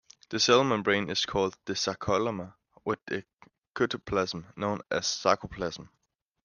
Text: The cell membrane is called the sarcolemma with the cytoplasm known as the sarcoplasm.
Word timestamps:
The 0.29 0.39
cell 0.39 0.63
membrane 0.63 1.11
is 1.11 1.27
called 1.27 1.55
the 1.65 1.73
sarcolemma 1.73 2.55
with 2.83 2.97
the 3.05 3.23
cytoplasm 3.75 4.45
known 4.57 4.79
as 4.89 5.05
the 5.21 5.29
sarcoplasm. 5.29 5.89